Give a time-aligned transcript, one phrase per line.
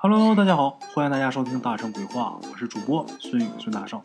[0.00, 4.00] Hello，大家好，欢迎大家收听《大圣鬼话》，我是主播孙宇孙大圣，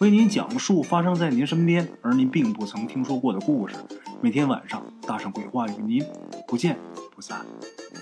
[0.00, 3.76] 为您讲述发生在您身边而您并不曾听说过的故事。
[4.20, 6.04] 每天晚上，大圣鬼话与您
[6.48, 6.76] 不见
[7.14, 7.46] 不散。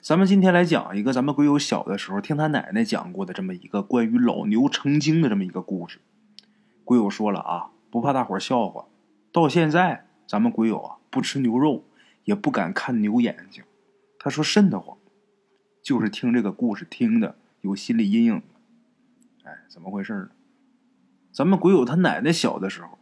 [0.02, 5.98] 咱们今天来讲一个咱们鬼友小的时候听他奶奶讲过的这么一个关于老牛成精的这么一个故事。
[6.82, 8.86] 鬼友说了啊，不怕大伙笑话，
[9.30, 11.84] 到现在咱们鬼友啊不吃牛肉，
[12.24, 13.62] 也不敢看牛眼睛。
[14.18, 14.96] 他说瘆得慌。
[15.84, 18.42] 就是听这个故事听的有心理阴影，
[19.42, 20.30] 哎，怎么回事呢？
[21.30, 22.98] 咱们鬼友他奶奶小的时候，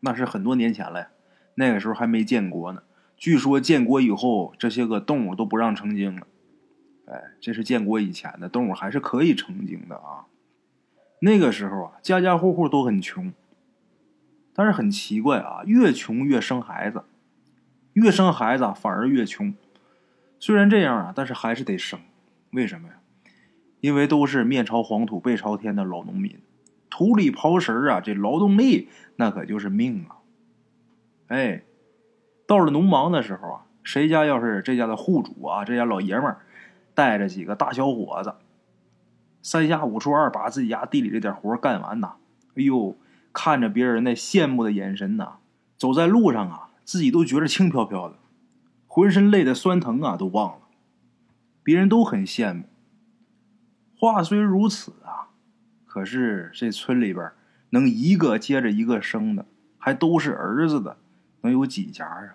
[0.00, 1.08] 那是很多年前了，
[1.54, 2.82] 那个时候还没建国呢。
[3.16, 6.26] 据说建国以后，这些个动物都不让成精了。
[7.06, 10.26] 哎，这是建国以前的动物还是可以成精的啊。
[11.20, 13.32] 那个时候啊，家家户户都很穷，
[14.52, 17.04] 但是很奇怪啊，越穷越生孩子，
[17.94, 19.54] 越生孩子反而越穷。
[20.40, 22.00] 虽然这样啊，但是还是得生，
[22.52, 22.94] 为什么呀？
[23.80, 26.40] 因为都是面朝黄土背朝天的老农民，
[26.88, 30.16] 土里刨食啊，这劳动力那可就是命啊！
[31.28, 31.62] 哎，
[32.46, 36.40] 到了农忙的时候啊，谁家要是这家的户主啊，这家老爷们儿
[36.94, 38.34] 带着几个大小伙子，
[39.42, 42.14] 三下五除二把自己家地里这点活干完呐，
[42.56, 42.96] 哎呦，
[43.34, 45.34] 看着别人那羡慕的眼神呐，
[45.76, 48.16] 走在路上啊，自己都觉得轻飘飘的。
[48.92, 50.62] 浑身累的酸疼啊，都忘了，
[51.62, 52.64] 别人都很羡慕。
[53.96, 55.30] 话虽如此啊，
[55.86, 57.30] 可是这村里边
[57.68, 59.46] 能一个接着一个生的，
[59.78, 60.96] 还都是儿子的，
[61.42, 62.34] 能有几家啊？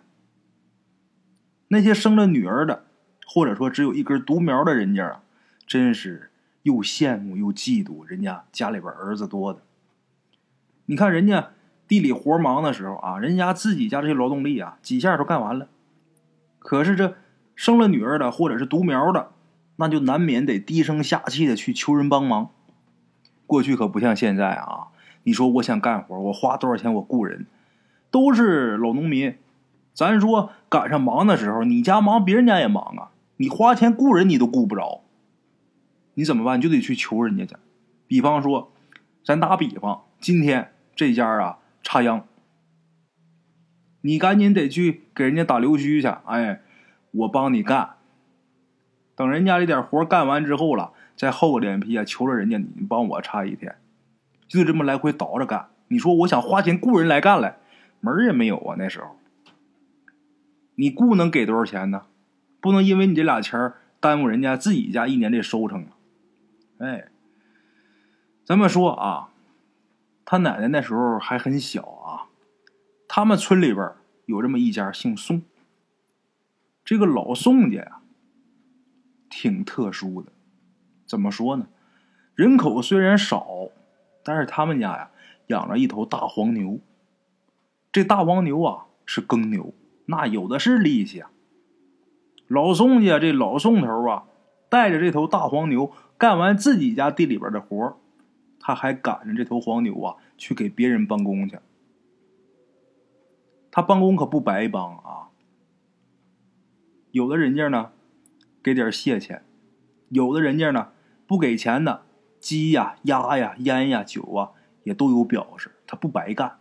[1.68, 2.86] 那些生了女儿的，
[3.28, 5.24] 或者说只有一根独苗的人家啊，
[5.68, 6.32] 真是
[6.64, 9.62] 又羡慕又嫉妒人家家里边儿子多的。
[10.86, 11.50] 你看人家
[11.86, 15.68] 地里活忙的时候啊，人家自己家这些劳动力啊，几下都干完了。
[16.66, 17.16] 可是这
[17.56, 19.30] 生了女儿的，或者是独苗的，
[19.76, 22.50] 那就难免得低声下气的去求人帮忙。
[23.46, 24.88] 过去可不像现在啊！
[25.26, 27.46] 你说我想干活，我花多少钱我雇人，
[28.10, 29.36] 都是老农民。
[29.94, 33.12] 咱说赶上忙的时候，你家忙，别人家也忙啊。
[33.38, 35.04] 你花钱雇人，你都雇不着，
[36.16, 36.58] 你怎么办？
[36.58, 37.56] 你就得去求人家去。
[38.08, 38.72] 比方说，
[39.24, 42.26] 咱打比方，今天这家啊插秧。
[44.06, 46.62] 你赶紧得去给人家打溜须去，哎，
[47.10, 47.96] 我帮你干。
[49.16, 53.78] 等人家这点活干完之后了，再厚个脸皮啊，求着人家你帮我插一天，
[54.48, 55.70] 就这么来回倒着干。
[55.88, 57.58] 你说我想花钱雇人来干来，
[58.00, 58.76] 门儿也没有啊。
[58.78, 59.18] 那时候，
[60.76, 62.04] 你雇能给多少钱呢？
[62.62, 65.90] 不能因为你这俩钱耽误人家自己家一年的收成啊。
[66.78, 67.06] 哎，
[68.44, 69.30] 咱们说啊，
[70.24, 72.30] 他奶奶那时候还很小啊。
[73.18, 73.94] 他们村里边
[74.26, 75.42] 有这么一家姓宋，
[76.84, 78.02] 这个老宋家呀，
[79.30, 80.34] 挺特殊的。
[81.06, 81.68] 怎么说呢？
[82.36, 83.70] 人口虽然少，
[84.22, 85.12] 但是他们家呀
[85.48, 86.82] 养了一头大黄牛。
[87.90, 89.74] 这大黄牛啊是耕牛，
[90.08, 91.32] 那有的是力气啊。
[92.50, 94.26] 老宋家这老宋头啊，
[94.68, 97.98] 带着这头大黄牛干完自己家地里边的活
[98.60, 101.58] 他还赶着这头黄牛啊去给别人帮工去。
[103.76, 105.28] 他帮工可不白帮啊！
[107.12, 107.92] 有的人家呢，
[108.64, 109.40] 给点谢钱；
[110.08, 110.94] 有的人家呢，
[111.28, 112.06] 不给钱的，
[112.40, 114.52] 鸡呀、鸭呀、烟呀、酒啊，
[114.86, 115.72] 也都有表示。
[115.86, 116.58] 他不白干。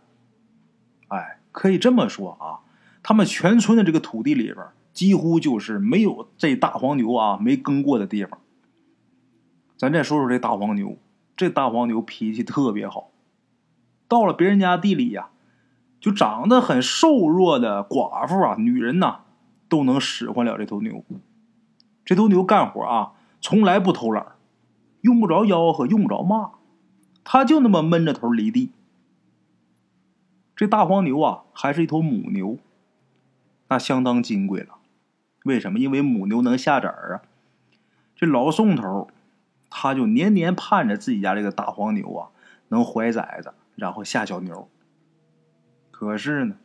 [1.07, 2.67] 哎，可以这么说啊，
[3.01, 8.41] 他们全村的这个土地里边，几乎就是没有这大黄牛啊没耕过的地方。
[9.77, 10.97] 咱再说说这大黄牛，
[11.37, 13.11] 这大黄牛脾气特别好，
[14.09, 15.29] 到了别人家地里呀。
[16.05, 19.21] 就长得很瘦弱的寡妇啊，女人呐，
[19.67, 21.03] 都能使唤了这头牛。
[22.05, 24.23] 这头牛干活啊，从来不偷懒，
[25.01, 26.51] 用不着吆喝，用不着骂，
[27.23, 28.69] 他就那么闷着头犁地。
[30.55, 32.59] 这大黄牛啊，还是一头母牛，
[33.69, 34.75] 那相当金贵了。
[35.43, 35.79] 为什么？
[35.79, 37.21] 因为母牛能下崽儿啊。
[38.15, 39.07] 这老宋头，
[39.71, 42.29] 他就年年盼着自己家这个大黄牛啊，
[42.67, 44.69] 能怀崽子，然后下小牛。
[45.97, 46.57] 可是呢，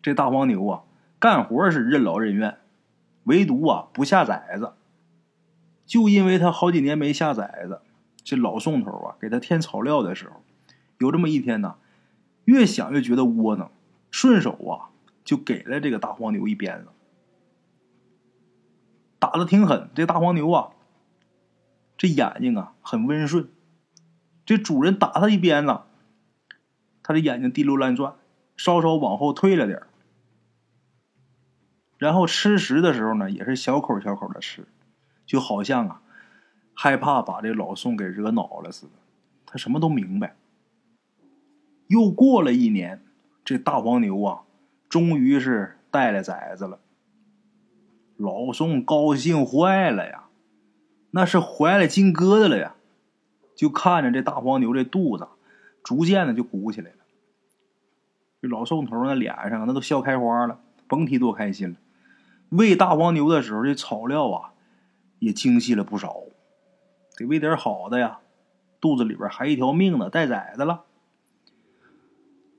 [0.00, 0.84] 这大黄牛啊，
[1.18, 2.58] 干活是任劳任怨，
[3.24, 4.74] 唯独啊不下崽子。
[5.84, 7.80] 就因为他好几年没下崽子，
[8.22, 10.44] 这老宋头啊给他添草料的时候，
[10.98, 11.74] 有这么一天呢，
[12.44, 13.72] 越想越觉得窝囊，
[14.12, 16.90] 顺手啊就给了这个大黄牛一鞭子，
[19.18, 19.90] 打的挺狠。
[19.92, 20.70] 这大黄牛啊，
[21.98, 23.48] 这眼睛啊很温顺，
[24.44, 25.80] 这主人打他一鞭子。
[27.06, 28.14] 他的眼睛滴溜乱转，
[28.56, 29.80] 稍稍往后退了点
[31.98, 34.66] 然后吃食的时候呢，也是小口小口的吃，
[35.24, 36.02] 就好像啊
[36.74, 38.92] 害怕把这老宋给惹恼了似的。
[39.46, 40.34] 他什么都明白。
[41.86, 43.04] 又过了一年，
[43.44, 44.42] 这大黄牛啊，
[44.88, 46.80] 终于是带了崽子了。
[48.16, 50.24] 老宋高兴坏了呀，
[51.12, 52.74] 那是怀了金疙瘩了呀！
[53.54, 55.28] 就看着这大黄牛这肚子，
[55.86, 56.96] 逐渐的就鼓起来了。
[58.42, 61.76] 这老宋头那脸上那都笑开花了，甭提多开心了。
[62.48, 64.52] 喂大黄牛的时候，这草料啊
[65.20, 66.12] 也精细了不少，
[67.16, 68.18] 得喂点好的呀。
[68.80, 70.82] 肚子里边还一条命呢，带崽子了。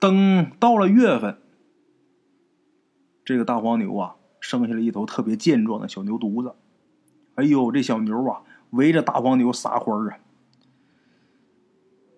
[0.00, 1.36] 等到了月份，
[3.26, 6.54] 这个大黄牛啊，生下了一头特别健壮的小牛犊子。
[7.34, 8.40] 哎呦，这小牛啊，
[8.70, 10.18] 围着大黄牛撒欢儿啊！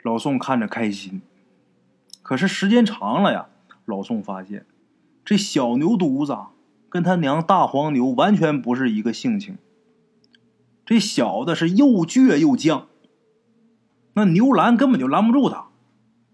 [0.03, 1.23] 老宋看着开心。
[2.23, 3.47] 可是时间长了呀，
[3.85, 4.65] 老宋发现
[5.25, 6.37] 这小牛犊子
[6.89, 9.59] 跟他娘大黄牛完全不是一个性情。
[10.87, 12.85] 这小的是又倔又犟，
[14.15, 15.67] 那牛拦根本就拦不住他。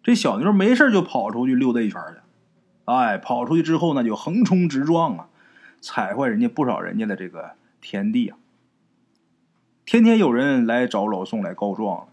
[0.02, 2.20] 这小牛没事就跑出去溜达一圈去，
[2.84, 5.28] 哎，跑出去之后那就横冲直撞啊，
[5.80, 8.38] 踩坏人家不少人家的这个田地啊。
[9.84, 12.12] 天天有人来找老宋来告状了。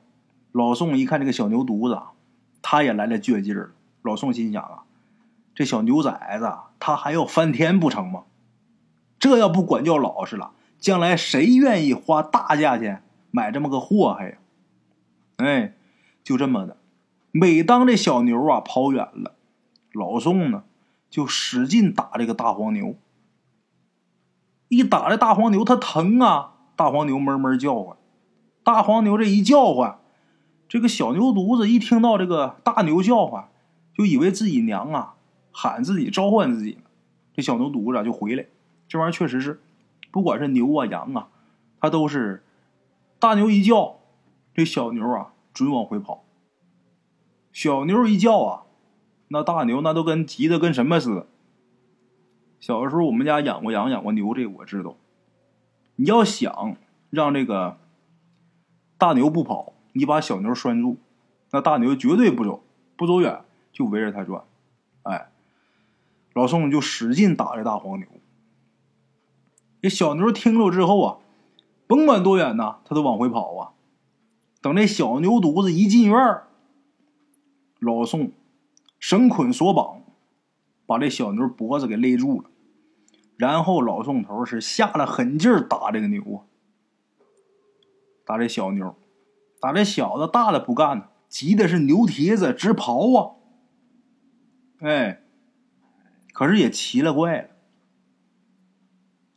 [0.54, 2.02] 老宋一看这个小牛犊子，
[2.62, 3.74] 他也来了倔劲儿。
[4.04, 4.84] 老宋心想啊，
[5.56, 8.24] 这小牛崽子他还要翻天不成吗？
[9.18, 14.38] 这要不管教老实了，将来谁愿意花大价钱买这么个祸害呀？
[15.38, 15.74] 哎，
[16.24, 16.78] 就这么的。
[17.32, 19.34] 每当这小牛啊跑远了，
[19.92, 20.64] 老宋呢
[21.10, 22.96] 就使劲打这个大黄牛。
[24.68, 26.52] 一打这大黄牛，它疼啊！
[26.76, 27.96] 大黄牛闷闷叫唤。
[28.64, 30.00] 大黄牛这一叫唤，
[30.68, 33.50] 这个小牛犊子一听到这个大牛叫唤，
[33.94, 35.16] 就以为自己娘啊
[35.52, 36.82] 喊自己召唤自己呢。
[37.34, 38.48] 这小牛犊子就回来。
[38.88, 39.62] 这玩意儿确实是，
[40.12, 41.30] 不管是牛啊羊啊，
[41.80, 42.44] 它都是
[43.20, 44.00] 大牛一叫，
[44.54, 46.24] 这小牛啊准往回跑。
[47.52, 48.64] 小牛一叫啊，
[49.30, 51.28] 那大牛那都跟急的跟什么似的。
[52.60, 54.96] 小的时候我们家养过羊，养过牛，这我知道。
[55.96, 56.76] 你要想
[57.10, 57.78] 让这个
[58.98, 60.98] 大牛不跑，你把小牛拴住，
[61.52, 62.64] 那大牛绝对不走，
[62.98, 64.44] 不走远就围着它转。
[65.04, 65.32] 哎，
[66.34, 68.08] 老宋就使劲打这大黄牛。
[69.82, 71.18] 这小牛听着之后啊，
[71.88, 73.72] 甭管多远呐，它都往回跑啊。
[74.62, 76.48] 等这小牛犊子一进院儿。
[77.80, 78.32] 老宋
[78.98, 80.02] 绳捆索绑，
[80.86, 82.50] 把这小牛脖子给勒住了，
[83.36, 86.40] 然后老宋头是下了狠劲儿打这个牛啊，
[88.24, 88.96] 打这小牛，
[89.64, 93.32] 打这小的，大的不干呢，急的是牛蹄子直刨啊！
[94.82, 95.22] 哎，
[96.34, 97.50] 可是也奇了怪了，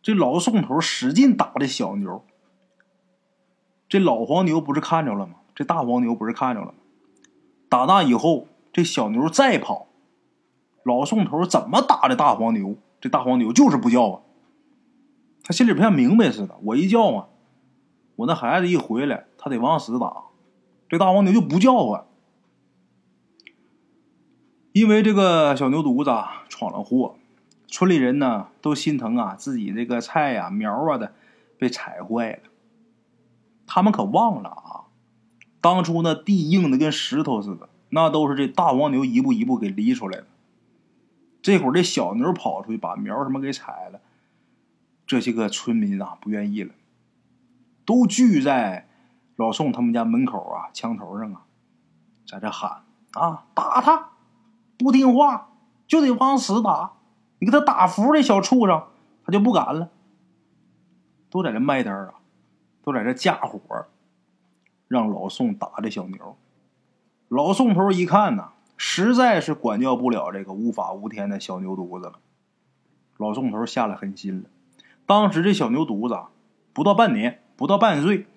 [0.03, 2.25] 这老宋头使劲打这小牛，
[3.89, 5.37] 这老黄牛不是看着了吗？
[5.55, 6.79] 这大黄牛不是看着了吗？
[7.69, 9.87] 打那以后，这小牛再跑，
[10.83, 12.75] 老宋头怎么打这大黄牛？
[13.01, 14.23] 这大黄牛就是不叫啊！
[15.45, 17.29] 他心里不像明白似的，我一叫啊，
[18.17, 20.25] 我那孩子一回来，他得往死打。
[20.89, 22.05] 这大黄牛就不叫唤，
[24.73, 26.11] 因为这个小牛犊子
[26.49, 27.15] 闯了祸，
[27.69, 31.15] 村里人呢都心疼啊，自己这个菜呀、苗啊的
[31.59, 32.51] 被踩坏了，
[33.69, 34.91] 他们可忘了啊。
[35.61, 40.27] 当初那地硬的跟石头似的，那都是这大黄牛一步一步给犁出来的。
[41.41, 44.01] 这会儿这小牛跑出去把苗什么给踩了，
[45.07, 46.75] 这些个村民啊不愿意了，
[47.85, 48.86] 都聚在
[49.37, 51.43] 老宋他们家门口啊墙头上啊，
[52.27, 54.11] 在这喊啊打他，
[54.79, 55.51] 不听话
[55.87, 56.93] 就得往死打，
[57.39, 58.83] 你给他打服这小畜生，
[59.25, 59.91] 他就不敢了。
[61.31, 62.15] 都在这卖单啊，
[62.83, 63.61] 都在这架火。
[64.89, 66.37] 让老宋打这小牛，
[67.27, 72.21] 老宋头一看呐，实在是管教不了这个无法无天的小牛犊子了。
[73.17, 74.49] 老宋头下了狠心了。
[75.05, 76.29] 当时这小牛犊子
[76.73, 78.29] 不到半年，不到半岁，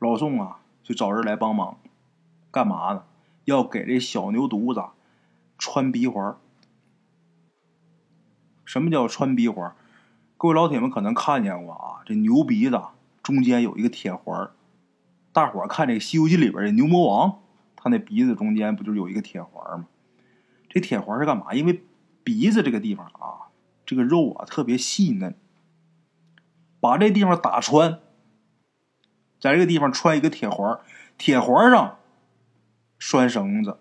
[0.00, 1.76] 老宋啊就找人来帮忙，
[2.50, 3.04] 干嘛呢？
[3.44, 4.82] 要给这小牛犊子
[5.58, 6.34] 穿鼻环。
[8.64, 9.74] 什么叫穿鼻环？
[10.38, 12.80] 各位老铁们可能看见过啊，这牛鼻子
[13.22, 14.50] 中间有一个铁环。
[15.32, 17.40] 大伙儿看这《西游记》里边的牛魔王，
[17.76, 19.86] 他那鼻子中间不就有一个铁环吗？
[20.70, 21.52] 这铁环是干嘛？
[21.52, 21.82] 因为
[22.24, 23.52] 鼻子这个地方啊，
[23.84, 25.34] 这个肉啊特别细嫩，
[26.80, 28.00] 把这地方打穿，
[29.40, 30.78] 在这个地方穿一个铁环，
[31.16, 31.98] 铁环上
[32.98, 33.78] 拴绳子，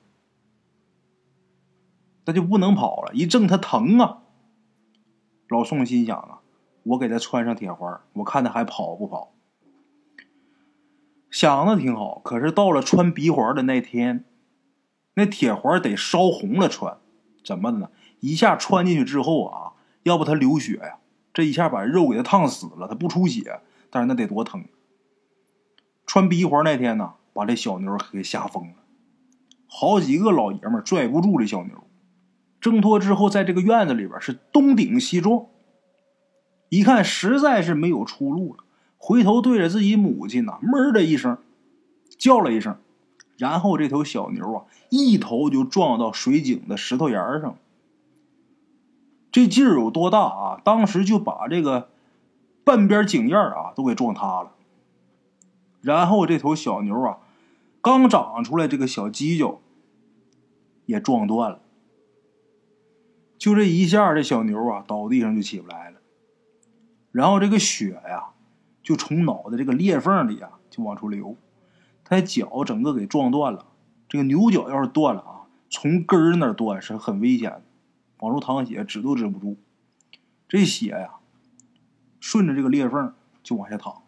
[2.25, 4.20] 那就不能跑了，一挣他疼啊。
[5.50, 6.39] 老宋心想啊，
[6.84, 9.34] 我给他穿上铁环，我看他还跑不跑？
[11.30, 14.25] 想的挺好，可是到了穿鼻环的那天，
[15.16, 16.98] 那铁环得烧红了穿，
[17.44, 17.89] 怎么的呢？
[18.20, 19.74] 一下穿进去之后啊，
[20.04, 21.00] 要不他流血呀，
[21.34, 24.66] 这一下把肉给他烫死了，他不出血，但是那得多疼。
[26.10, 28.74] 穿鼻环那天呢，把这小牛给吓疯了，
[29.68, 31.84] 好几个老爷们拽不住这小牛，
[32.60, 35.46] 挣脱之后，在这个院子里边是东顶西撞，
[36.70, 38.63] 一看实在是没有出路了。
[38.98, 41.38] 回头对着自己母亲呐，闷的一声
[42.18, 42.75] 叫了一声，
[43.38, 47.56] 然后这头小牛啊，一头就撞到水井的石头沿上。
[49.32, 50.62] 这劲儿有多大啊？
[50.63, 51.89] 当时就把这个
[52.63, 54.54] 半边井沿啊都给撞塌了。
[55.81, 57.19] 然后这头小牛啊，
[57.81, 59.62] 刚长出来这个小犄角
[60.86, 61.62] 也撞断了。
[63.38, 66.00] 就这一下，这小牛啊倒地上就起不来了。
[67.12, 68.31] 然后这个血呀。
[68.81, 71.36] 就从脑袋这个裂缝里啊，就往出流。
[72.03, 73.67] 他脚整个给撞断了。
[74.07, 77.62] 这个牛角要是断了啊，从根儿那儿断是很危险的，
[78.19, 79.57] 往出淌血，止都止不住。
[80.48, 81.17] 这血呀，
[82.19, 84.01] 顺着这个裂缝就往下淌，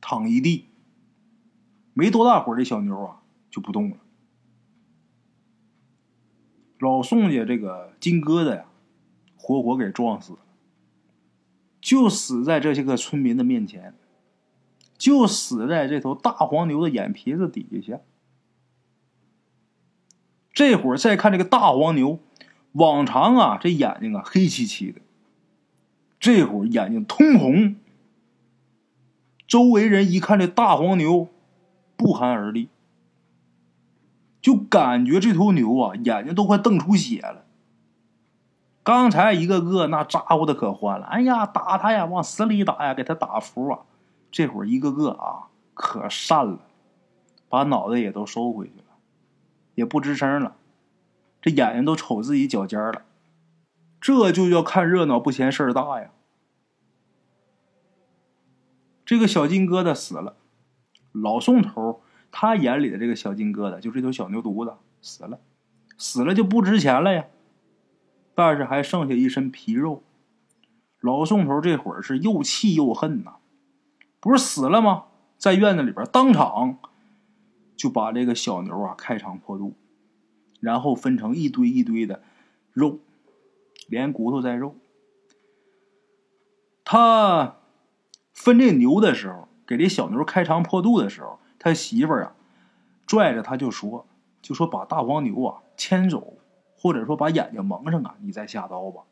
[0.00, 0.66] 躺一地。
[1.92, 3.96] 没多大会儿，这小牛啊就不动了。
[6.78, 8.64] 老宋家这个金疙瘩呀，
[9.36, 10.38] 活活给撞死了。
[11.80, 13.94] 就死在这些个村民的面前，
[14.96, 18.00] 就死在这头大黄牛的眼皮子底下。
[20.52, 22.18] 这会儿再看这个大黄牛，
[22.72, 25.00] 往常啊这眼睛啊黑漆漆的，
[26.18, 27.76] 这会儿眼睛通红。
[29.50, 31.26] 周围人一看这大黄牛，
[31.96, 32.68] 不寒而栗，
[34.40, 37.44] 就感觉这头牛啊眼睛都快瞪出血了。
[38.84, 43.80] 刚才一个个那咋呼的可欢了，哎呀，打他呀，往死里打呀，给他打服啊！
[44.30, 46.60] 这会儿一个个啊可善了，
[47.48, 48.84] 把脑袋也都收回去了，
[49.74, 50.54] 也不吱声了，
[51.42, 53.02] 这眼睛都瞅自己脚尖了。
[54.00, 56.10] 这就叫看热闹不嫌事儿大呀！
[59.10, 60.36] 这个小金疙瘩死了，
[61.10, 62.00] 老宋头
[62.30, 65.40] 他眼里的这个小金疙瘩就这头小牛犊子死了，
[65.98, 67.24] 死了就不值钱了呀。
[68.36, 70.04] 但是还剩下一身皮肉，
[71.00, 73.38] 老宋头这会儿是又气又恨呐，
[74.20, 75.06] 不是死了吗？
[75.36, 76.78] 在院子里边当场
[77.74, 79.74] 就把这个小牛啊开肠破肚，
[80.60, 82.22] 然后分成一堆一堆的
[82.72, 83.00] 肉，
[83.88, 84.76] 连骨头带肉。
[86.84, 87.56] 他
[88.40, 92.32] 分这牛的时候，给这小牛开肠破肚的时候，他媳妇儿啊
[93.06, 94.06] 拽着他就说
[94.40, 96.34] ：“就说把大黄牛啊牵走。”
[96.82, 99.02] 或者说把眼睛蒙上啊，你再下刀吧。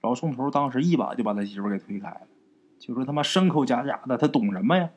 [0.00, 2.20] 老宋头当时一把就把他媳妇给推开了，
[2.78, 4.88] 就说他妈牲口假假的，他懂什么呀？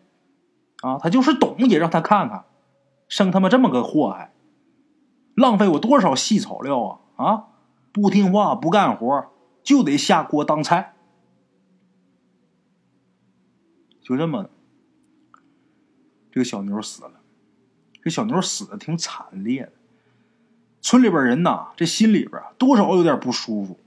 [0.82, 2.46] 啊，他就是懂也让他看看，
[3.10, 4.32] 生他妈这么个祸害，
[5.36, 7.00] 浪费我多少细草料啊！
[7.18, 7.48] 啊，
[7.92, 9.26] 不听话不干活
[9.62, 10.94] 就得下锅当菜，
[14.08, 14.50] 就这么，
[16.32, 17.20] 这个小牛死了。
[18.02, 19.74] 这小牛死的挺惨烈的。
[20.80, 23.78] 村里边人呐，这心里边多少有点不舒服，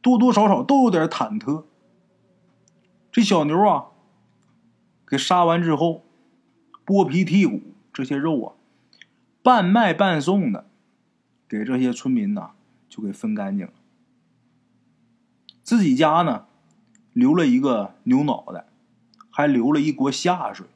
[0.00, 1.64] 多多少少都有点忐忑。
[3.10, 3.86] 这小牛啊，
[5.04, 6.04] 给杀完之后，
[6.84, 8.54] 剥皮剔骨，这些肉啊，
[9.42, 10.70] 半卖半送的，
[11.48, 12.52] 给这些村民呐，
[12.88, 13.72] 就给分干净了。
[15.64, 16.46] 自己家呢，
[17.16, 18.66] 留了一个牛脑袋，
[19.30, 20.66] 还留了一锅下水。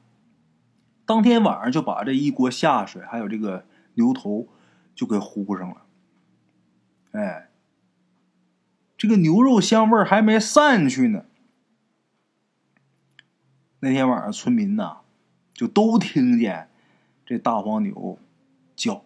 [1.05, 3.65] 当天晚上就把这一锅下水，还有这个。
[3.95, 4.47] 牛头
[4.95, 5.83] 就给糊上了，
[7.11, 7.51] 哎，
[8.97, 11.25] 这个牛肉香味还没散去呢。
[13.81, 14.99] 那天晚上，村民呐
[15.53, 16.71] 就都听见
[17.27, 18.17] 这大黄牛
[18.77, 19.03] 叫。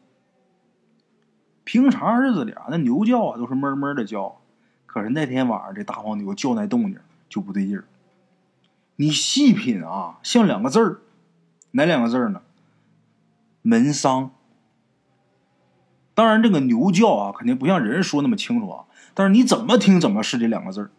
[1.64, 4.43] 平常日子里啊，那牛叫啊都是闷闷的叫，
[4.87, 7.00] 可是那天晚上这大黄牛叫那动静
[7.35, 7.85] 就不对劲儿。
[8.95, 11.00] 你细品啊，像两个字儿，
[11.73, 12.43] 哪两个字儿呢？
[13.62, 14.31] 门桑。
[16.14, 18.85] 当然，这个牛叫啊，肯定不像人说那么清楚啊。
[19.14, 20.91] 但是你怎么听怎么是这两个字儿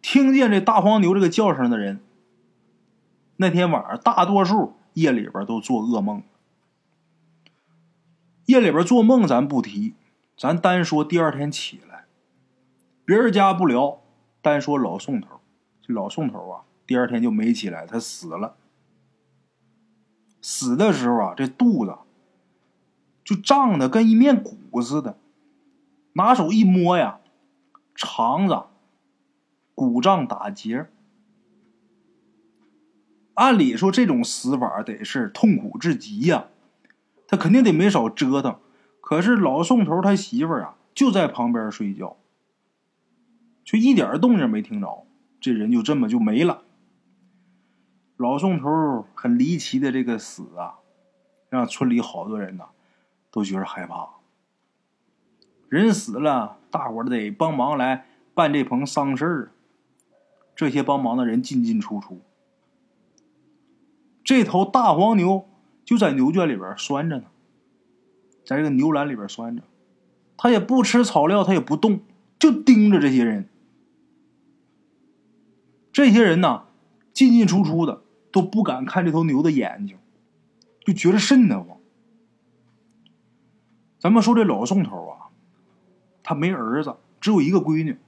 [0.00, 2.00] 听见这大黄牛这个叫声的人，
[3.36, 6.22] 那天晚上大多数夜里边都做噩梦。
[8.46, 9.92] 夜里边做梦咱不提，
[10.38, 12.06] 咱单说第二天起来，
[13.04, 13.99] 别人家不聊，
[14.42, 15.40] 单说老宋头，
[15.82, 18.56] 这老宋头啊，第二天就没起来，他死了。
[20.40, 21.96] 死的时候啊，这肚子。
[23.22, 25.16] 就胀的跟一面鼓似的，
[26.14, 27.20] 拿手一摸呀，
[27.94, 28.62] 肠子
[29.72, 30.88] 鼓胀打结，
[33.34, 36.46] 按理说这种死法得是痛苦至极呀，
[37.28, 38.58] 他肯定得没少折腾。
[39.00, 42.16] 可是老宋头他媳妇儿啊就在旁边睡觉，
[43.70, 45.06] 却一点动静没听着，
[45.40, 46.64] 这人就这么就没了。
[48.16, 50.80] 老宋头很离奇的这个死啊，
[51.48, 52.70] 让村里好多人呐
[53.30, 54.08] 都觉得害怕。
[55.68, 59.52] 人死了，大伙儿得帮忙来办这棚丧事儿。
[60.56, 62.20] 这些帮忙的人进进出出。
[64.24, 65.48] 这头大黄牛
[65.84, 67.26] 就在牛圈里边拴着呢，
[68.44, 69.62] 在这个牛栏里边拴着，
[70.36, 72.00] 它也不吃草料，它也不动，
[72.36, 73.46] 就盯着这些人。
[75.92, 76.64] 这些人呢，
[77.12, 78.02] 进进出出的。
[78.32, 79.98] 都不敢看这头牛的眼睛，
[80.84, 81.78] 就觉得瘆得慌。
[83.98, 85.34] 咱们说这老宋头啊，
[86.22, 87.98] 他没儿子，只有一个闺女。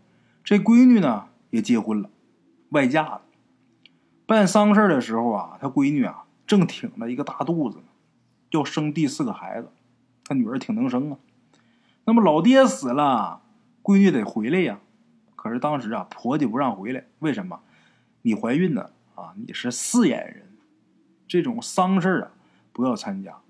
[0.44, 2.08] 这闺女呢也结婚了，
[2.68, 3.22] 外嫁了。
[4.24, 7.78] 办丧事的时候啊，他闺女啊正挺着一个大肚子，
[8.52, 9.72] 要生第四个孩子。
[10.22, 11.18] 他女儿挺能生啊。
[12.04, 13.42] 那么老爹死了，
[13.82, 14.78] 闺女得回来呀。
[15.34, 17.58] 可是当时啊，婆家不让回来，为什么？
[18.22, 18.90] 你怀孕呢？
[19.14, 20.48] 啊，你是四眼人，
[21.28, 22.32] 这种丧事啊，
[22.72, 23.40] 不要参加，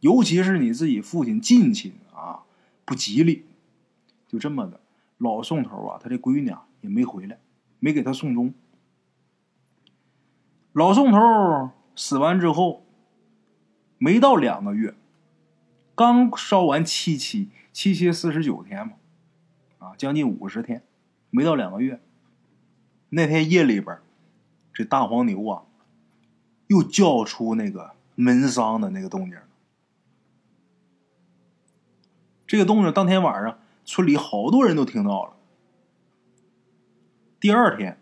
[0.00, 2.44] 尤其是你自己父亲近亲啊，
[2.84, 3.46] 不吉利。
[4.28, 4.80] 就这么的，
[5.16, 7.40] 老宋头啊，他这闺女啊也没回来，
[7.80, 8.52] 没给他送终。
[10.72, 12.84] 老宋头死完之后，
[13.96, 14.94] 没到两个月，
[15.94, 18.92] 刚烧完七七，七七四十九天嘛，
[19.78, 20.84] 啊，将近五十天，
[21.30, 22.00] 没到两个月，
[23.10, 23.98] 那天夜里边。
[24.72, 25.64] 这大黄牛啊，
[26.68, 29.36] 又叫出那个门丧的那个动静
[32.46, 35.32] 这个动静当天晚上村里好多人都听到了。
[37.40, 37.98] 第二天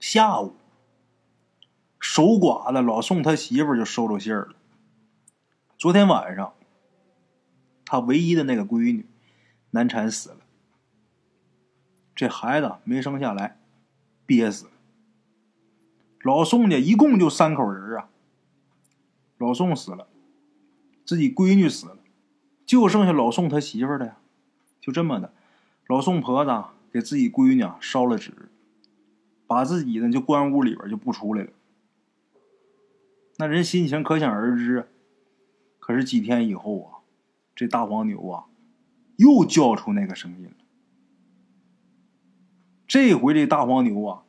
[0.00, 0.56] 下午，
[2.00, 4.56] 守寡的老宋他媳妇就收着信儿了。
[5.76, 6.52] 昨天晚上，
[7.84, 9.06] 他唯一的那个闺女
[9.70, 10.38] 难产死了，
[12.16, 13.57] 这孩子没生下来，
[14.28, 14.66] 憋死。
[16.22, 18.10] 老宋家一共就三口人啊，
[19.38, 20.06] 老宋死了，
[21.06, 21.96] 自己闺女死了，
[22.66, 24.18] 就剩下老宋他媳妇儿了呀。
[24.78, 25.32] 就这么的，
[25.86, 28.50] 老宋婆子给自己闺女烧了纸，
[29.46, 31.50] 把自己呢就关屋里边就不出来了。
[33.38, 34.88] 那人心情可想而知。
[35.78, 37.00] 可是几天以后啊，
[37.56, 38.44] 这大黄牛啊
[39.16, 40.50] 又叫出那个声音。
[42.88, 44.22] 这回这大黄牛啊。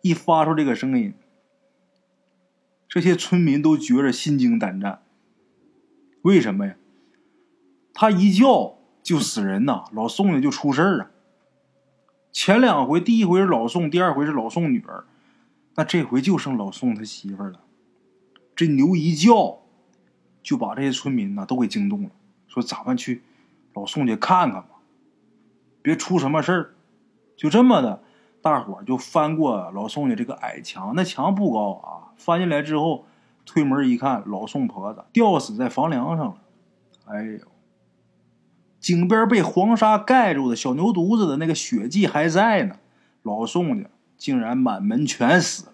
[0.00, 1.12] 一发出这个声音，
[2.88, 5.02] 这些村民都觉着心惊胆战。
[6.22, 6.76] 为什么呀？
[7.92, 11.10] 他一叫就死人呐，老宋家就出事儿啊。
[12.30, 15.04] 前两回，第一回是老宋，第二回是老宋女儿，
[15.74, 17.60] 那这回就剩老宋他媳妇儿了。
[18.54, 19.62] 这牛一叫，
[20.44, 22.10] 就把这些村民呐都给惊动了，
[22.46, 23.22] 说：“咱们去
[23.74, 24.80] 老宋家看看吧，
[25.82, 26.74] 别出什么事儿。”
[27.38, 28.02] 就这么的。
[28.40, 32.14] 大伙就翻过老宋家这个矮墙，那墙不高啊。
[32.16, 33.06] 翻进来之后，
[33.44, 36.36] 推门一看，老宋婆子吊死在房梁上了。
[37.06, 37.40] 哎呦，
[38.78, 42.76] 井边被黄沙盖住的小牛犊子的那个血迹还在呢。
[43.22, 45.72] 老宋家竟然满门全死了。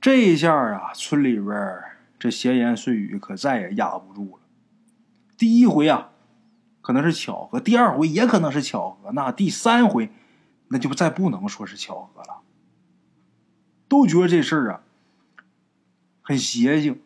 [0.00, 1.82] 这一下啊，村里边
[2.18, 4.42] 这闲言碎语可再也压不住了。
[5.36, 6.10] 第一回啊，
[6.84, 9.10] 可能是巧合；第二回也可能是巧合。
[9.12, 10.10] 那第三回。
[10.68, 12.40] 那就再不能说是巧合了，
[13.86, 14.80] 都觉得这事儿啊
[16.22, 17.00] 很邪性，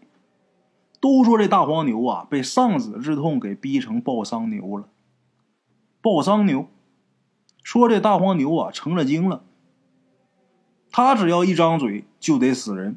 [1.01, 4.89] 都说这大黄牛啊被丧子之痛给逼成抱丧牛了。
[6.01, 6.69] 抱丧牛
[7.63, 9.43] 说这大黄牛啊成了精了，
[10.91, 12.97] 他只要一张嘴就得死人。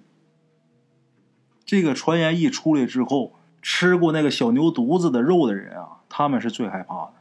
[1.66, 7.14] 这个传言一出来之后，吃过那个小牛犊子的肉的人啊，他们是最害怕的，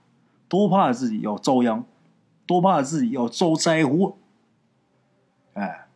[0.48, 1.84] 都怕自己要遭殃。
[2.46, 4.16] 都怕自己要遭灾祸，
[5.54, 5.86] 哎，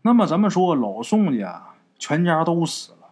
[0.00, 3.10] 那么咱们说老宋家全家都死了，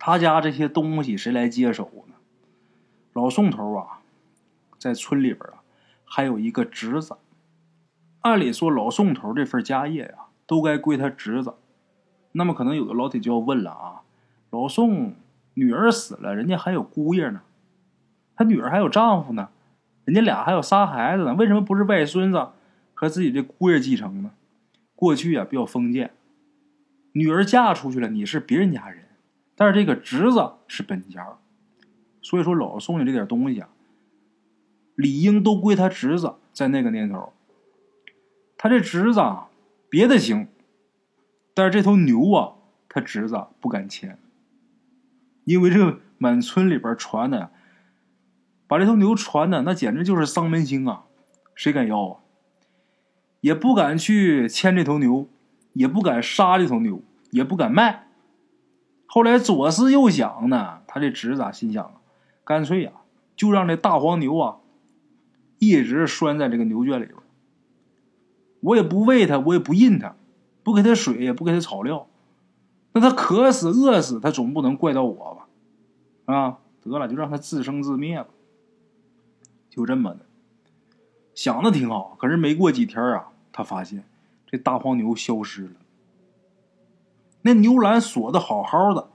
[0.00, 2.14] 他家这些东西谁来接手呢？
[3.12, 4.00] 老宋头啊，
[4.80, 5.62] 在村里边啊，
[6.04, 7.16] 还有一个侄子，
[8.22, 11.54] 按理说老宋头这份家业呀，都该归他侄子。
[12.32, 14.01] 那么可能有的老铁就要问了啊，
[14.52, 15.14] 老宋
[15.54, 17.40] 女儿死了，人家还有姑爷呢，
[18.36, 19.48] 他女儿还有丈夫呢。
[20.04, 22.48] 人家俩还有仨孩子呢，为什么不是外孙子
[22.92, 24.32] 和自己这姑爷继承呢？
[24.94, 26.10] 过去啊比较封建，
[27.12, 29.04] 女儿嫁出去了，你是别人家人，
[29.56, 31.38] 但是这个侄子是本家，
[32.20, 33.70] 所以说老宋家这点东西啊，
[34.96, 36.34] 理应都归他侄子。
[36.52, 37.32] 在那个年头，
[38.58, 39.22] 他这侄子
[39.88, 40.46] 别的行，
[41.54, 42.52] 但是这头牛啊，
[42.90, 44.18] 他侄子不敢牵，
[45.44, 47.50] 因为这满村里边传的，
[48.66, 51.04] 把这头牛传的那简直就是丧门星啊，
[51.54, 52.20] 谁敢要啊？
[53.40, 55.28] 也不敢去牵这头牛，
[55.72, 58.08] 也不敢杀这头牛，也不敢卖。
[59.06, 61.94] 后来左思右想呢，他这侄子心想啊，
[62.44, 62.92] 干脆呀，
[63.34, 64.56] 就让这大黄牛啊，
[65.58, 67.16] 一直拴在这个牛圈里边。
[68.60, 70.14] 我也不喂它，我也不印它，
[70.62, 72.08] 不给它水，也不给它草料。
[72.92, 76.34] 那他渴死、饿死，他总不能怪到我吧？
[76.34, 78.28] 啊，得了，就让他自生自灭吧。
[79.70, 80.26] 就这么的，
[81.34, 82.16] 想的挺好。
[82.18, 84.04] 可是没过几天啊，他发现
[84.46, 85.74] 这大黄牛消失了。
[87.40, 89.08] 那牛栏锁的好好的，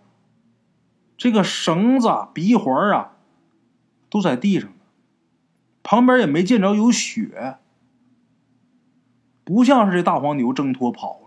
[1.15, 3.17] 这个绳子、鼻环啊，
[4.09, 4.75] 都在地上呢，
[5.83, 7.57] 旁边也没见着有血。
[9.43, 11.21] 不像是这大黄牛挣脱跑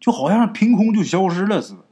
[0.00, 1.84] 就好像凭空就消失了似的。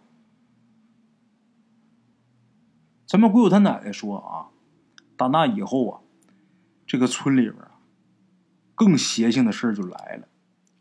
[3.06, 4.50] 咱们鬼友他奶奶说啊，
[5.16, 6.00] 打那以后啊，
[6.86, 7.80] 这个村里边啊，
[8.74, 10.28] 更邪性的事就来了。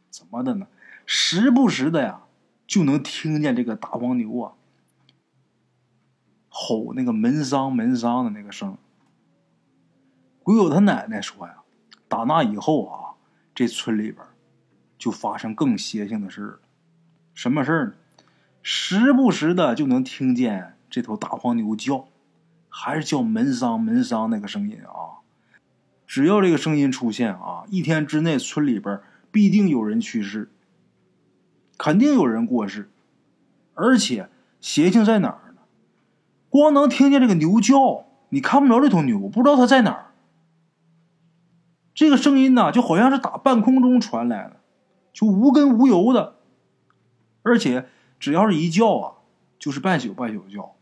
[0.10, 0.68] 怎么的呢？
[1.06, 2.22] 时不时的呀，
[2.66, 4.54] 就能听见这个大黄牛啊
[6.50, 8.78] 吼那个门桑门桑的那个声。
[10.42, 11.64] 鬼友他奶奶说呀，
[12.08, 13.16] 打那以后啊，
[13.54, 14.26] 这村里边。
[14.98, 16.60] 就发生更邪性的事了，
[17.36, 17.94] 什么事儿呢？
[18.64, 22.08] 时不时的就能听见这头大黄牛叫，
[22.70, 25.22] 还是叫门桑门桑那个声音啊！
[26.08, 30.50] 只要这个声音出现啊，一天之内村里边必定有人去世，
[31.78, 32.90] 肯定有人过世，
[33.74, 34.30] 而且
[34.62, 35.62] 邪性在哪儿呢？
[36.50, 40.14] 光能听见这个牛叫，你看不着这头牛，不知道它在哪儿。
[41.94, 44.62] 这个声音呢，就好像是打半空中传来的。
[45.14, 46.35] 就无根无由的，
[47.46, 47.88] 而且
[48.20, 49.14] 只要是一叫啊，
[49.60, 50.76] 就是半宿半宿的叫，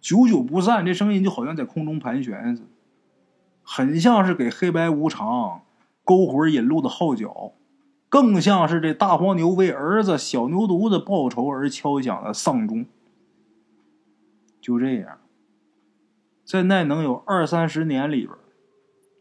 [0.00, 0.86] 久久不散。
[0.86, 2.68] 这声音就好像在空中盘旋似的，
[3.62, 5.62] 很像是给黑白无常
[6.04, 7.52] 勾魂引路的号角，
[8.08, 12.86] 更像是这大黄牛为儿子小牛犊子报仇而敲响的丧钟。
[14.60, 15.18] 就这样，
[16.44, 18.36] 在那能有二三十年里边，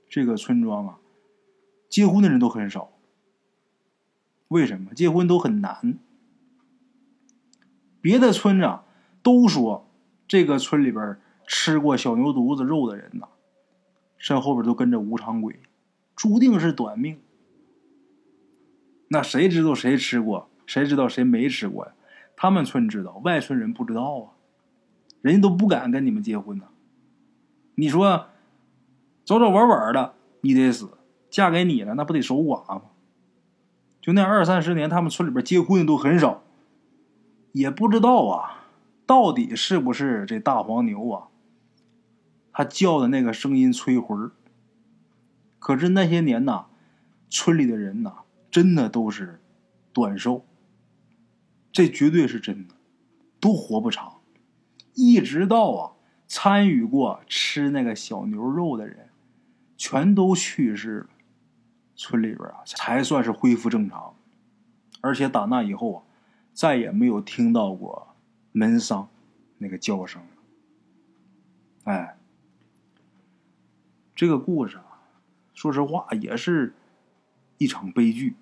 [0.07, 0.97] 这个村庄啊，
[1.89, 2.91] 结婚的人都很少。
[4.49, 5.97] 为什么结婚都很难？
[8.01, 8.83] 别的村长
[9.21, 9.87] 都说，
[10.27, 13.27] 这个村里边吃过小牛犊子肉的人呐，
[14.17, 15.59] 身后边都跟着无常鬼，
[16.15, 17.19] 注定是短命。
[19.09, 20.49] 那谁知道谁吃过？
[20.65, 21.91] 谁知道谁没吃过呀？
[22.35, 24.31] 他们村知道，外村人不知道啊。
[25.21, 26.65] 人家都不敢跟你们结婚呢。
[27.75, 28.27] 你说，
[29.23, 30.89] 早早晚晚的你得死，
[31.29, 32.83] 嫁给你了，那不得守寡吗？
[34.01, 36.41] 就那二三十年，他们村里边结婚的都很少，
[37.51, 38.65] 也不知道啊，
[39.05, 41.27] 到底是不是这大黄牛啊？
[42.53, 44.29] 他叫的那个声音催魂
[45.59, 46.65] 可是那些年呐，
[47.29, 49.41] 村里的人呐，真的都是
[49.93, 50.45] 短寿，
[51.71, 52.75] 这绝对是真的，
[53.39, 54.19] 都活不长。
[54.93, 55.91] 一直到啊，
[56.27, 59.09] 参与过吃那个小牛肉的人，
[59.77, 61.07] 全都去世了。
[61.95, 64.15] 村里边啊，才算是恢复正常，
[65.01, 66.03] 而且打那以后啊，
[66.53, 68.15] 再也没有听到过
[68.51, 69.09] 门丧
[69.57, 70.27] 那个叫声了。
[71.85, 72.17] 哎，
[74.15, 75.01] 这个故事啊，
[75.53, 76.73] 说实话也是
[77.57, 78.35] 一场悲剧。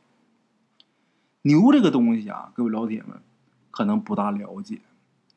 [1.44, 3.22] 牛这个东西啊，各位老铁们
[3.72, 4.82] 可能不大了解，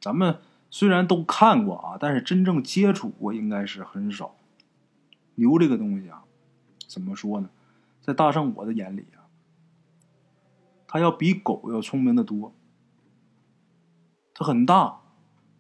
[0.01, 4.35] 咱们虽然都看过啊，但是真正接触过应该是很少。
[5.37, 6.25] 牛这个东西啊，
[6.89, 7.49] 怎么说呢？
[8.01, 9.31] 在大圣我的眼里啊，
[10.89, 12.53] 他要比狗要聪明的多。
[14.35, 15.01] 它很大，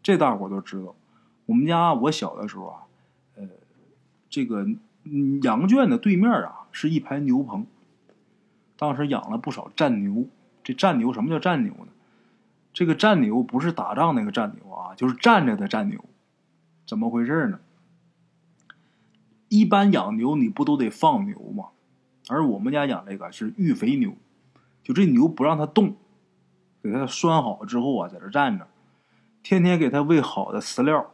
[0.02, 0.94] 这大伙都知道。
[1.46, 2.82] 我们家我小的时候啊，
[3.37, 3.48] 呃，
[4.30, 4.66] 这个
[5.42, 7.66] 羊圈的对面啊是一排牛棚，
[8.76, 10.26] 当时养了不少战牛。
[10.64, 11.88] 这战牛什么叫战牛呢？
[12.72, 16.04] 这个战牛不是打仗那个战牛啊，就是站着的战牛。
[16.87, 17.58] 怎么回事呢？
[19.48, 21.70] 一般养牛你不都得放牛吗？
[22.28, 24.14] 而我们家养这个是育肥牛，
[24.85, 25.96] 就这牛不让它动，
[26.82, 28.66] 给它拴好之后啊，在这站着，
[29.42, 31.12] 天天给它喂好的饲料。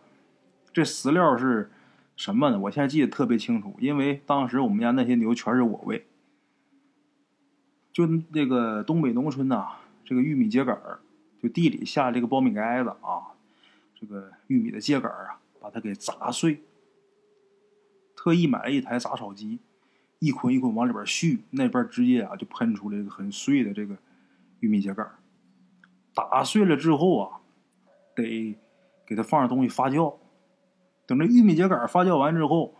[0.72, 1.70] 这饲料是
[2.16, 2.58] 什么呢？
[2.58, 6.06] 我现在记得特别清楚，因为当时我们家那些牛全是我喂。
[7.92, 9.68] 就那个东北农村呐，
[10.04, 11.00] 这个玉米秸秆儿，
[11.42, 13.34] 就地里下这个苞米杆子啊，
[13.94, 16.62] 这个玉米的秸秆儿啊，把它给砸碎。
[18.16, 19.58] 特意买了一台杂草机。
[20.20, 23.96] 一捆一捆往里边续，那边直接啊就喷出来一个很碎的这个
[24.58, 25.08] 玉米秸秆
[26.18, 27.40] 打碎了之后啊，
[28.14, 28.56] 得
[29.06, 30.14] 给它放上东西发酵。
[31.06, 32.74] 等这玉米秸秆发酵完之后，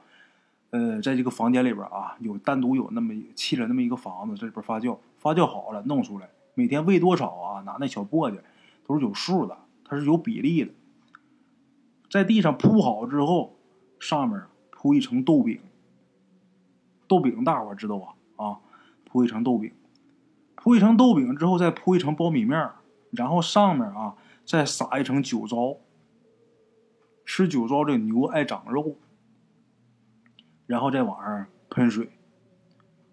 [0.70, 7.62] 呃，在这个房间里边啊，有单独有那么砌了那么一个房子，这里边发酵，发酵好了弄出来，每天喂多少啊？
[7.62, 8.38] 拿那小簸箕
[8.86, 10.72] 都是有数的，它是有比例的。
[12.10, 13.56] 在地上铺好之后，
[14.00, 15.60] 上面铺一层豆饼。
[17.06, 18.14] 豆饼大伙知道吧？
[18.36, 18.58] 啊，
[19.04, 19.72] 铺一层豆饼，
[20.54, 22.70] 铺一层豆饼之后，再铺一层苞米面
[23.10, 25.76] 然后上面啊再撒一层酒糟。
[27.30, 28.96] 吃酒糟，这牛爱长肉，
[30.64, 32.08] 然后再往上喷水。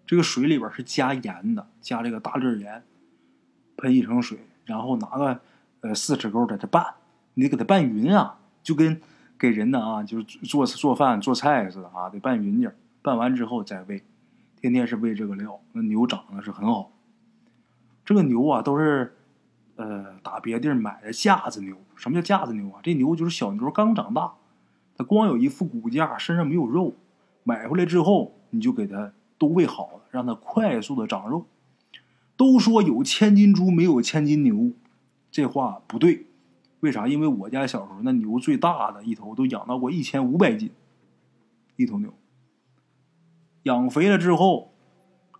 [0.06, 2.82] 这个水里边是加盐的，加这个大粒盐，
[3.76, 5.38] 喷一层水，然后拿个
[5.82, 6.94] 呃四尺钩在这拌，
[7.34, 8.98] 你给它拌匀啊，就跟
[9.38, 14.02] 给人呢啊，就是做做饭做菜似的啊，得拌匀点拌完之后再喂，
[14.58, 16.90] 天天是喂这个料，那牛长得是很好。
[18.02, 19.14] 这个牛啊，都是。
[19.76, 22.80] 呃，打别地儿买的架子牛，什么叫架子牛啊？
[22.82, 24.34] 这牛就是小牛刚长大，
[24.96, 26.96] 它光有一副骨架，身上没有肉。
[27.44, 31.46] 买回来之后，你就给它都喂好了，让它快速的长肉。
[32.36, 34.72] 都说有千斤猪，没有千斤牛，
[35.30, 36.26] 这话不对。
[36.80, 37.06] 为啥？
[37.06, 40.70] 因为我家小时候那牛最大的一头都养到过一千五百斤，
[41.76, 42.12] 一头牛。
[43.62, 44.72] 养肥了之后，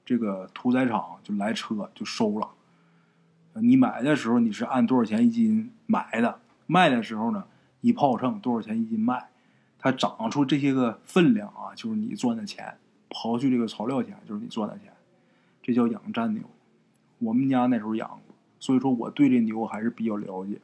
[0.04, 2.50] 这个屠宰场就来车就收了。
[3.62, 7.44] 你买的时候你是按多少钱一斤买的，卖的时候呢
[7.80, 9.28] 一炮秤多少钱一斤卖，
[9.78, 14.92] 它长出这些个分量啊，就是你赚的钱，刨去这个草料钱就是你赚的钱，
[15.62, 16.42] 这叫养战牛。
[17.18, 20.60] 我们家那时候养过，所以说我对这牛还是比较了解。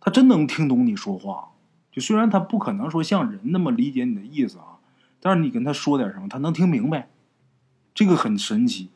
[0.00, 1.50] 它真能听懂你说话，
[1.92, 4.78] 就虽然它不可能说像人那么理解你的意思啊，
[5.20, 7.10] 但是你跟他说点什么，他能听明白，
[7.92, 8.88] 这个很神奇。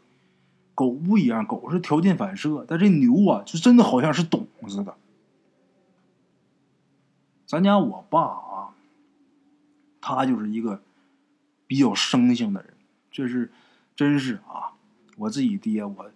[0.74, 4.96] 狗不一样，狗是条件反射，但这牛啊，就真的好像是懂似的。
[7.46, 8.74] 咱家我爸啊，
[10.00, 10.82] 他就是一个
[11.66, 12.74] 比较生性的人，
[13.10, 13.52] 这是
[13.94, 14.72] 真是啊。
[15.16, 16.10] 我自己爹，我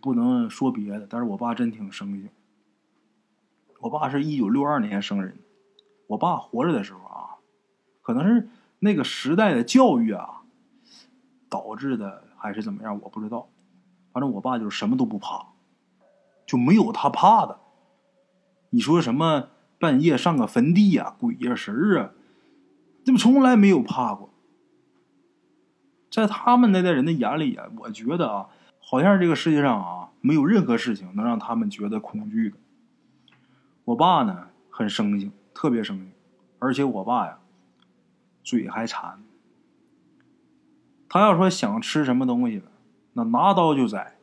[0.00, 2.28] 不能说别的，但是我爸真挺生性。
[3.78, 5.38] 我爸是一九六二年生人，
[6.08, 7.40] 我爸活着的时候啊，
[8.02, 8.48] 可能是
[8.80, 10.42] 那个时代的教育啊
[11.48, 13.48] 导致的，还是怎么样，我不知道。
[14.12, 15.46] 反正我爸就是什么都不怕，
[16.46, 17.60] 就没有他怕的。
[18.70, 19.48] 你说什么
[19.78, 22.10] 半夜上个坟地呀、鬼呀、神儿啊，
[23.04, 24.30] 这不从来没有怕过。
[26.10, 28.48] 在他们那代人的眼里啊，我觉得啊，
[28.80, 32.56] 好像这个世界上啊，没有任何事情能让他们觉得恐惧的。
[33.84, 36.12] 我爸呢，很生性，特别生性，
[36.58, 37.38] 而且我爸呀，
[38.42, 39.22] 嘴还馋。
[41.08, 42.71] 他要说想吃什么东西了。
[43.14, 44.16] 那拿刀就宰。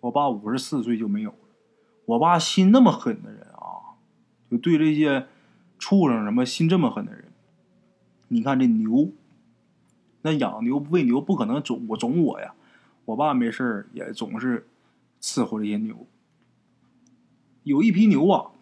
[0.00, 1.38] 我爸五十四岁就没有了。
[2.04, 3.98] 我爸心那么狠的人啊，
[4.50, 5.26] 就对这些
[5.78, 7.32] 畜生什么心这么狠的人。
[8.28, 9.10] 你看这牛，
[10.22, 12.54] 那养牛喂牛不可能总我总我呀。
[13.06, 14.68] 我爸没事也总是
[15.20, 16.06] 伺候这些牛。
[17.64, 18.52] 有一批牛啊，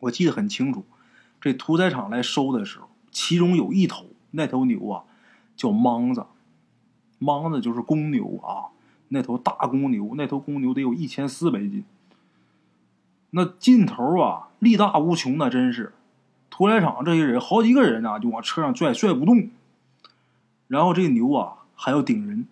[0.00, 0.84] 我记得很清楚。
[1.40, 5.04] 这屠宰场来收的时候，其中有一头，那头牛啊
[5.54, 6.24] 叫莽子。
[7.18, 8.70] 莽子就是公牛啊，
[9.08, 11.84] 那头大公牛，那头公牛得有一千四百斤。
[13.30, 15.94] 那劲头啊，力大无穷那真是。
[16.50, 19.50] 屠宰场这些人，好几个人啊，就往车上拽，拽不动。
[20.66, 22.46] 然后这牛啊，还要顶人。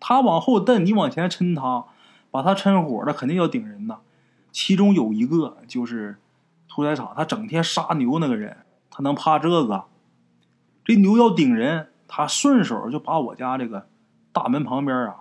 [0.00, 1.84] 他往后蹬，你往前抻他，
[2.30, 4.00] 把他抻火了，肯定要顶人呐。
[4.50, 6.18] 其中有一个就是
[6.68, 8.58] 屠宰场，他整天杀牛那个人，
[8.90, 9.84] 他能怕这个？
[10.84, 11.91] 这牛要顶人。
[12.14, 13.88] 他顺手就把我家这个
[14.34, 15.20] 大门旁边啊，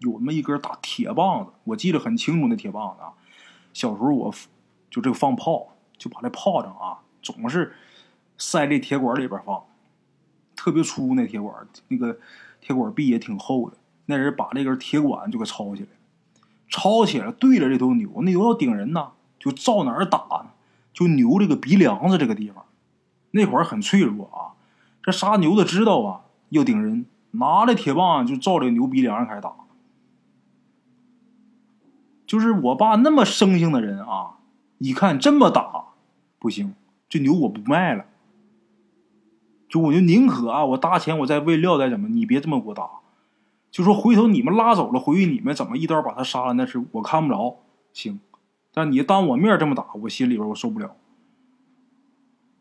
[0.00, 2.48] 有那么一根大铁棒子，我记得很清楚。
[2.48, 3.14] 那铁棒子啊，
[3.72, 4.34] 小时候我
[4.90, 7.72] 就这个放炮，就把这炮仗啊，总是
[8.36, 9.62] 塞这铁管里边放，
[10.56, 11.54] 特别粗那铁管，
[11.86, 12.18] 那个
[12.60, 13.76] 铁管壁也挺厚的。
[14.06, 15.88] 那人把这根铁管就给抄起来，
[16.68, 20.50] 抄起来对着这头牛，那牛要顶人呐，就照哪儿打呢？
[20.92, 22.64] 就牛这个鼻梁子这个地方，
[23.30, 24.57] 那会儿很脆弱啊。
[25.08, 29.54] 这杀牛的知道啊，要顶人，拿着铁棒就照这牛鼻梁上开始打。
[32.26, 34.36] 就是我爸那么生性的人啊，
[34.76, 35.86] 一看这么打
[36.38, 36.74] 不行，
[37.08, 38.04] 这牛我不卖了。
[39.66, 42.90] 就我就宁可啊，我搭钱我再喂料再怎么，你别这么给我打。
[43.70, 47.56] 就说回头你们拉走了，回去你们怎么一刀把他杀了，那是我看不着，
[47.94, 48.20] 行。
[48.74, 50.94] 但你当我面这么打，我心里边我受不了。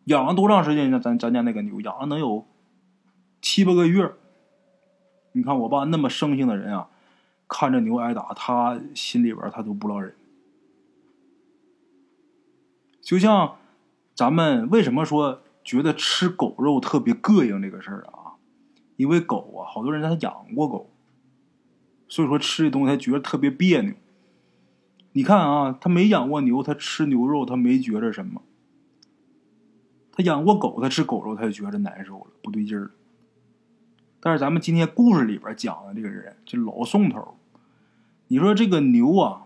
[0.08, 1.00] 养了多长时间呢？
[1.00, 2.46] 咱咱家那个牛养了能有
[3.42, 4.14] 七八个月。
[5.34, 6.90] 你看我爸那么生性的人啊，
[7.48, 10.16] 看着牛挨打，他心里边他都不落忍。
[13.02, 13.58] 就像
[14.16, 18.36] 咱们为什么说觉得吃狗肉特别膈应这个事儿啊？
[18.96, 20.90] 因为狗啊，好多人他养过狗，
[22.08, 23.94] 所以说吃这东西他觉得特别别扭。
[25.12, 28.42] 你看啊，他没养过牛，他吃牛肉他没觉着什么；
[30.18, 32.92] 他养过狗，他吃狗肉他就觉得难受了，不对劲儿了。
[34.20, 37.38] 但是咱们今天故事里边讲的这个人，这老宋头，
[38.30, 39.44] 你说这个牛啊，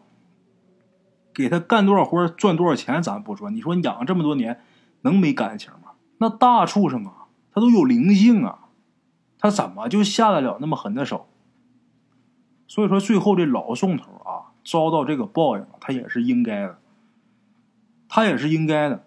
[1.34, 3.50] 给他干多少活赚多少钱，咱不说。
[3.50, 4.62] 你说你养这么多年，
[5.02, 5.92] 能没感情吗？
[6.20, 8.70] 那大畜生啊，他都有灵性啊。
[9.38, 11.28] 他怎么就下得了那么狠的手？
[12.70, 16.80] 所以说，最后这老宋头啊，遭到这个报应，他也是应该的，
[18.08, 19.04] 他也是应该的。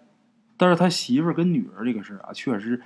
[0.57, 2.81] 但是他媳妇儿跟女儿这个事啊，确实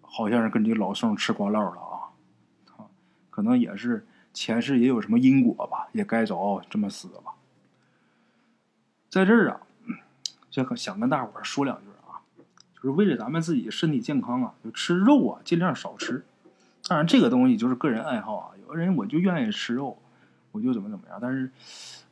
[0.00, 2.86] 好像是跟这老宋吃瓜唠了啊，
[3.30, 7.34] 可能也是前世也有什么因果吧，也该着这么死吧。
[9.08, 9.60] 在这儿啊，
[10.50, 12.20] 就想跟大伙儿说两句啊。
[12.74, 16.24] 就是为了咱们自己身体健康啊，就吃肉啊，尽量少吃。
[16.86, 18.50] 当然，这个东西就是个人爱好啊。
[18.60, 19.98] 有的人我就愿意吃肉，
[20.52, 21.18] 我就怎么怎么样。
[21.20, 21.50] 但是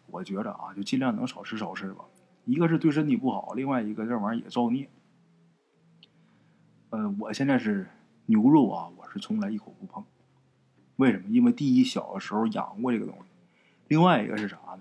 [0.07, 2.05] 我觉着啊，就尽量能少吃少吃吧。
[2.45, 4.89] 一个是对身体不好，另外一个这玩意儿也造孽。
[6.91, 7.89] 呃，我现在是
[8.27, 10.05] 牛肉啊，我是从来一口不碰。
[10.97, 11.29] 为什么？
[11.29, 13.23] 因为第一，小的时候养过这个东西；
[13.89, 14.81] 另外一个是啥呢？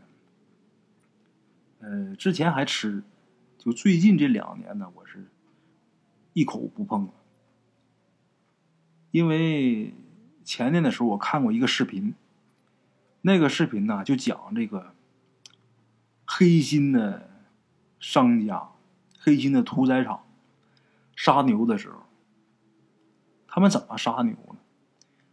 [1.80, 3.04] 呃，之前还吃，
[3.58, 5.28] 就最近这两年呢，我是。
[6.36, 7.14] 一口不碰了，
[9.12, 9.94] 因为
[10.44, 12.16] 前年的时候我看过一个视频，
[13.22, 14.96] 那个视频呢就讲这个
[16.26, 17.30] 黑心的
[18.04, 18.68] 商家、
[19.18, 20.26] 黑心的屠宰场
[21.16, 22.02] 杀牛的时候，
[23.48, 24.58] 他们怎么杀牛呢？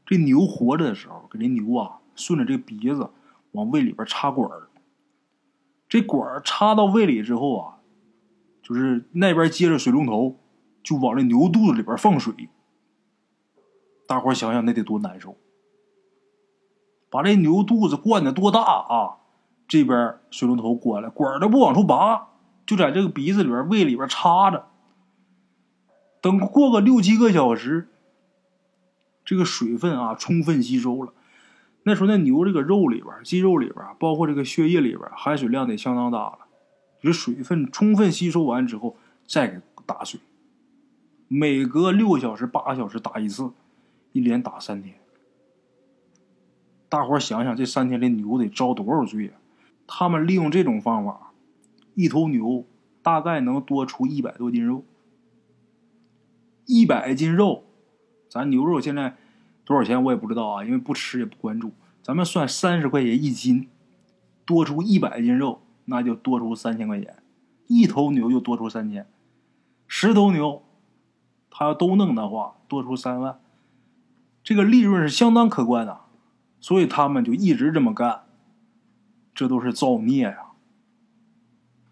[0.07, 3.11] 这牛活着的时候，给这牛啊顺着这鼻子
[3.51, 4.69] 往胃里边插管儿，
[5.89, 7.79] 这管儿插到胃里之后啊，
[8.63, 10.37] 就是那边接着水龙头。
[10.83, 12.49] 就往这牛肚子里边放水，
[14.07, 15.37] 大伙想想那得多难受。
[17.11, 19.19] 把这牛肚子灌的多大啊？
[19.69, 22.30] 这边水龙头关了，管都不往出拔，
[22.71, 24.69] 就在这个鼻子里边、胃里边插着。
[26.21, 27.89] 等过个六七个小时，
[29.25, 31.13] 这个水分啊充分吸收了。
[31.83, 36.39] 那时候那牛这个肉里边、肌肉里边，包括这个血液里边，含水量得相当大了。
[37.01, 40.21] 这水分充分吸收完之后，再给打水。
[41.27, 43.51] 每隔六个小时、八个小时打一次，
[44.13, 44.95] 一连打三天。
[46.89, 49.35] 大伙想想，这三天这牛得遭多少罪啊？
[49.89, 51.30] 他们利用这种方法，
[51.95, 52.65] 一头牛
[53.03, 54.85] 大概能多出一百多斤肉。
[56.67, 57.65] 一百斤肉，
[58.29, 59.17] 咱牛肉现在
[59.65, 61.73] 多少钱我也不知道啊，因为不吃也不关注。
[62.03, 63.69] 咱们算三十块钱一斤，
[64.45, 67.17] 多出一百斤肉，那就多出三千块钱。
[67.67, 69.07] 一头牛就多出三千，
[69.87, 70.63] 十头牛。
[71.51, 73.41] 他要都弄的话，多出三万，
[74.43, 76.01] 这个利润是相当可观的，
[76.61, 78.23] 所以他们就一直这么干，
[79.35, 80.50] 这都是造孽呀。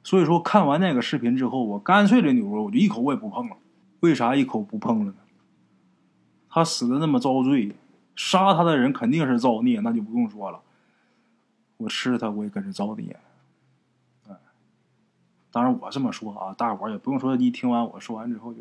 [0.09, 3.59] 所以说，看完那个视频之后，我干脆这牛肉我就一口我也不碰了。
[4.01, 5.15] 为啥一口不碰了呢？
[6.49, 7.77] 他死的那么遭罪，
[8.17, 10.63] 杀他的人肯定是造孽，那就不用说了。
[11.77, 13.15] 我吃他，我也跟着造孽。
[14.31, 14.35] 哎，
[15.53, 18.61] 当然我这么说啊，大伙也不用说，一听完我说完之后就。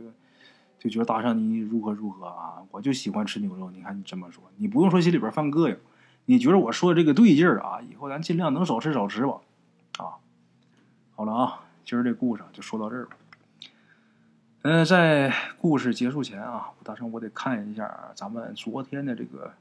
[0.77, 2.61] 就觉得大圣你如何如何啊？
[2.71, 3.71] 我就喜欢吃牛肉。
[3.71, 5.77] 你看你这么说，你不用说心里边犯膈应。
[6.25, 7.79] 你觉得我说的这个对劲儿啊？
[7.89, 9.39] 以后咱尽量能少吃少吃吧。
[11.17, 13.17] 好了啊，今儿这故事就说到这儿吧。
[14.61, 19.51] 嗯，在故事结束前啊，大圣我得看一下咱们昨天的这个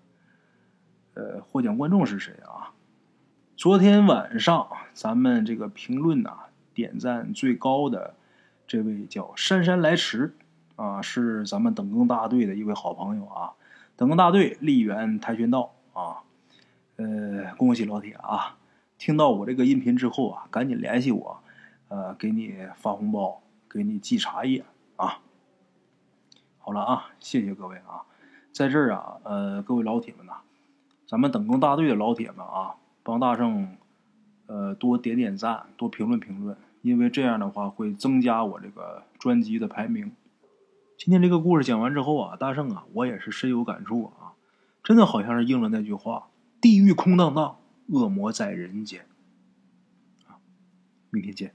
[1.14, 2.72] 呃获奖观众是谁啊？
[3.56, 6.40] 昨天晚上咱们这个评论呐
[6.74, 8.12] 点赞最高的
[8.66, 10.34] 这位叫姗姗来迟。
[10.76, 13.52] 啊，是咱们等更大队的一位好朋友啊，
[13.96, 16.20] 等更大队丽园跆拳道啊，
[16.96, 18.58] 呃，恭喜老铁啊！
[18.98, 21.42] 听到我这个音频之后啊，赶紧联系我，
[21.88, 24.64] 呃，给你发红包，给你寄茶叶
[24.96, 25.20] 啊。
[26.58, 28.02] 好了啊，谢谢各位啊，
[28.52, 30.38] 在这儿啊，呃，各位老铁们呐，
[31.06, 32.74] 咱们等工大队的老铁们啊，
[33.04, 33.76] 帮大圣
[34.46, 40.10] 呃多点点赞，多评论评论，因为这样的话会增加我这个专辑的排名。
[40.98, 44.34] 今天这个故事讲完之后啊，大圣啊，我也是深有感触啊，
[44.82, 46.28] 真的好像是应了那句话
[46.60, 47.58] ：“地狱空荡荡，
[47.88, 49.06] 恶魔在人间。”
[50.26, 50.40] 啊，
[51.10, 51.54] 明天见。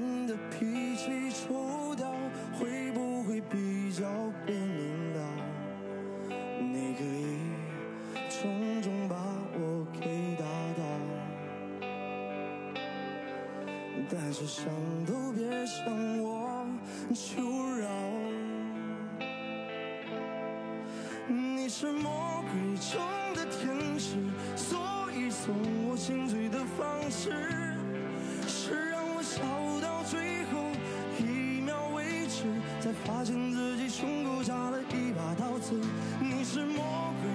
[33.11, 35.77] 发现自己胸口插了一把刀子，
[36.21, 37.29] 你是魔鬼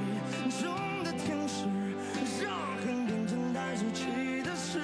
[0.63, 1.67] 中的天使。
[2.43, 4.81] 让恨变成带血气的诗，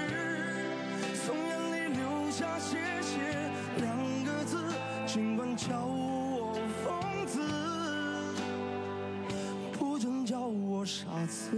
[1.24, 2.58] 从眼里流下。
[2.58, 4.58] 谢谢两个字，
[5.06, 7.40] 尽管叫我疯子，
[9.78, 11.56] 不准叫我傻子。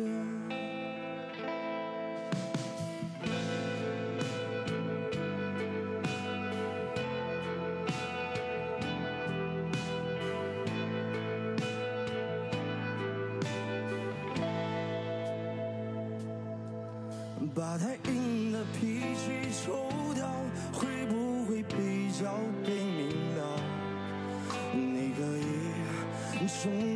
[17.74, 20.30] 把太硬的脾气抽掉，
[20.72, 23.42] 会不会比较被明了？
[24.72, 25.24] 你可
[26.78, 26.93] 以。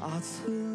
[0.00, 0.65] 阿慈